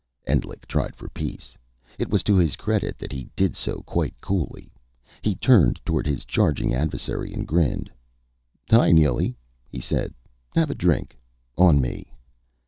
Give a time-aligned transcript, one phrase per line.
[0.25, 1.55] Endlich tried for peace.
[1.99, 4.71] It was to his credit that he did so quite coolly.
[5.21, 7.91] He turned toward his charging adversary and grinned.
[8.71, 9.35] "Hi, Neely,"
[9.69, 10.15] he said.
[10.55, 11.19] "Have a drink
[11.55, 12.09] on me."